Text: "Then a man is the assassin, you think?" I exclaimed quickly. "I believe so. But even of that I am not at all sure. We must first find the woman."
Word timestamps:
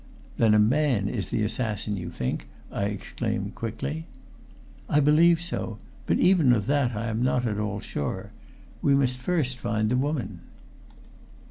"Then 0.37 0.55
a 0.55 0.59
man 0.59 1.07
is 1.07 1.27
the 1.27 1.43
assassin, 1.43 1.95
you 1.95 2.09
think?" 2.09 2.47
I 2.71 2.85
exclaimed 2.85 3.53
quickly. 3.53 4.07
"I 4.89 4.99
believe 4.99 5.39
so. 5.43 5.77
But 6.07 6.17
even 6.17 6.53
of 6.53 6.65
that 6.65 6.95
I 6.95 7.05
am 7.05 7.21
not 7.21 7.45
at 7.45 7.59
all 7.59 7.79
sure. 7.79 8.31
We 8.81 8.95
must 8.95 9.17
first 9.17 9.59
find 9.59 9.89
the 9.91 9.95
woman." 9.97 10.39